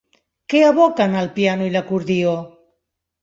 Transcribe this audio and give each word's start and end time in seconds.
Què 0.53 0.61
evoquen 0.69 1.13
el 1.19 1.29
piano 1.37 1.67
i 1.69 1.73
l'acordió? 1.75 2.31